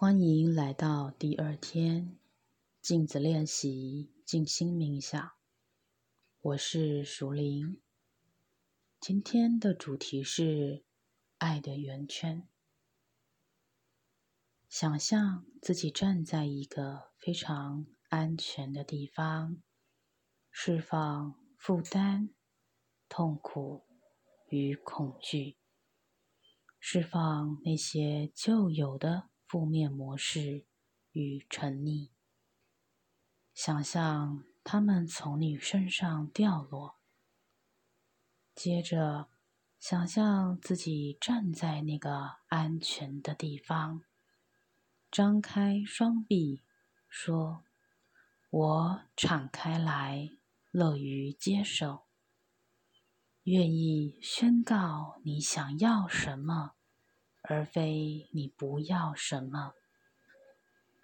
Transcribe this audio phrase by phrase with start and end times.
[0.00, 2.16] 欢迎来到第二天
[2.80, 5.32] 镜子练习静心冥想。
[6.40, 7.82] 我是熟林。
[9.00, 10.84] 今天的主题是
[11.38, 12.46] 爱的圆圈。
[14.68, 19.60] 想象自己站在一个非常安全的地方，
[20.52, 22.30] 释放负担、
[23.08, 23.82] 痛苦
[24.46, 25.58] 与恐惧，
[26.78, 29.30] 释放那些旧有的。
[29.48, 30.66] 负面模式
[31.12, 32.10] 与沉溺，
[33.54, 36.96] 想象它们从你身上掉落。
[38.54, 39.30] 接着，
[39.80, 44.04] 想象自己站在那个安全的地方，
[45.10, 46.62] 张开双臂，
[47.08, 47.64] 说
[48.50, 50.28] ：“我敞开来，
[50.70, 52.04] 乐于接受，
[53.44, 56.74] 愿意宣告你想要什么。”
[57.48, 59.72] 而非你不要什么。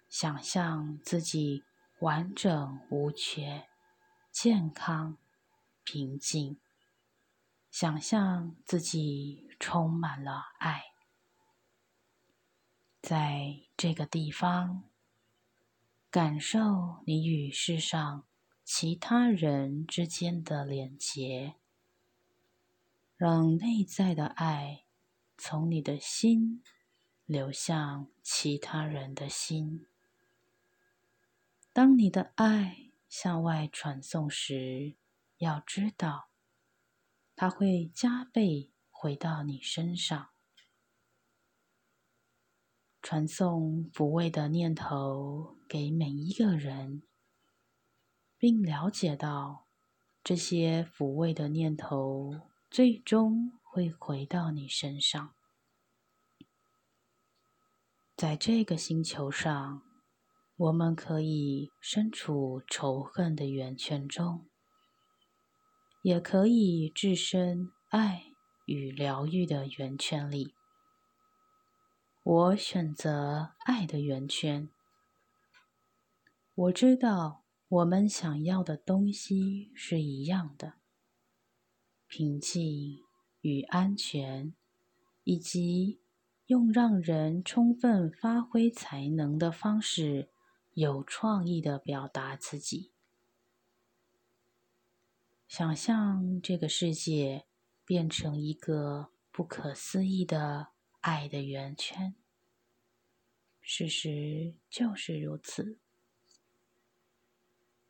[0.07, 1.63] 想象自己
[1.99, 3.67] 完整无缺、
[4.31, 5.17] 健康、
[5.83, 6.57] 平静。
[7.71, 10.93] 想象自己充满了爱。
[13.01, 14.83] 在这个地方，
[16.09, 18.23] 感受你与世上
[18.63, 21.55] 其他人之间的连结，
[23.17, 24.84] 让内在的爱。
[25.37, 26.63] 从你的心
[27.25, 29.85] 流向其他人的心。
[31.73, 34.95] 当你的爱向外传送时，
[35.37, 36.29] 要知道，
[37.35, 40.29] 它会加倍回到你身上，
[43.01, 47.03] 传送抚慰的念头给每一个人，
[48.37, 49.67] 并了解到
[50.23, 53.51] 这些抚慰的念头最终。
[53.75, 55.35] 会回到你身上。
[58.15, 59.81] 在这个星球上，
[60.55, 64.47] 我们可以身处仇恨的圆圈中，
[66.03, 68.27] 也可以置身爱
[68.65, 70.53] 与疗愈的圆圈里。
[72.23, 74.69] 我选择爱的圆圈。
[76.53, 80.75] 我知道我们想要的东西是一样的：
[82.07, 83.04] 平静。
[83.45, 84.55] 与安全，
[85.23, 86.01] 以及
[86.47, 90.31] 用让人充分发挥才能的方式，
[90.73, 92.91] 有创意的表达自己。
[95.47, 97.45] 想象这个世界
[97.85, 100.69] 变成一个不可思议的
[101.01, 102.15] 爱的圆圈。
[103.61, 105.77] 事实就是如此。